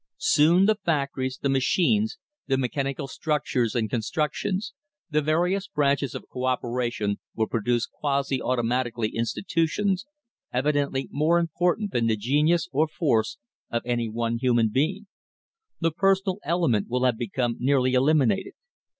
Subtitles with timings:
[0.17, 2.17] Soon the factories, the machines,
[2.47, 4.73] the mechanical structures and constructions,
[5.11, 10.07] the various branches of co operation will produce quasi automatically institutions
[10.51, 13.37] evidently more important than the genius or force
[13.69, 15.05] of any one human being.
[15.79, 18.53] The personal element will have become nearly eliminated.